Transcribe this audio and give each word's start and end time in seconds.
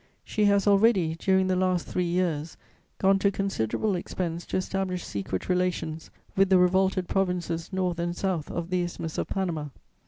She 0.23 0.45
has 0.45 0.65
already, 0.65 1.13
during 1.19 1.45
the 1.45 1.55
last 1.55 1.85
three 1.85 2.05
years, 2.07 2.57
gone 2.97 3.19
to 3.19 3.29
considerable 3.29 3.95
expense 3.95 4.47
to 4.47 4.57
establish 4.57 5.05
secret 5.05 5.47
relations 5.47 6.09
with 6.35 6.49
the 6.49 6.57
revolted 6.57 7.07
provinces 7.07 7.71
north 7.71 7.99
and 7.99 8.17
south 8.17 8.49
of 8.49 8.71
the 8.71 8.81
Isthmus 8.81 9.19
of 9.19 9.27
Panama. 9.27 9.67